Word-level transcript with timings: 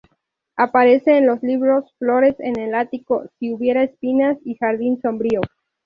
Aparece 0.55 1.15
en 1.19 1.27
los 1.27 1.43
libros 1.43 1.93
Flores 1.99 2.35
en 2.39 2.57
el 2.59 2.73
ático, 2.73 3.27
Si 3.37 3.53
hubiera 3.53 3.83
espinas 3.83 4.39
y 4.43 4.55
Jardín 4.55 4.99
sombrío. 4.99 5.41